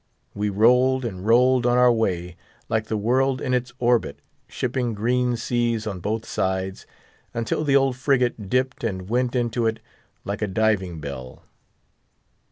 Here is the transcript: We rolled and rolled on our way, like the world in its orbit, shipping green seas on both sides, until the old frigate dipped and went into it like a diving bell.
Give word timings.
We 0.33 0.49
rolled 0.49 1.05
and 1.05 1.27
rolled 1.27 1.67
on 1.67 1.77
our 1.77 1.91
way, 1.91 2.35
like 2.67 2.87
the 2.87 2.97
world 2.97 3.39
in 3.39 3.53
its 3.53 3.71
orbit, 3.77 4.17
shipping 4.47 4.95
green 4.95 5.37
seas 5.37 5.85
on 5.85 5.99
both 5.99 6.25
sides, 6.25 6.87
until 7.35 7.63
the 7.63 7.75
old 7.75 7.95
frigate 7.95 8.49
dipped 8.49 8.83
and 8.83 9.07
went 9.09 9.35
into 9.35 9.67
it 9.67 9.79
like 10.25 10.41
a 10.41 10.47
diving 10.47 11.01
bell. 11.01 11.43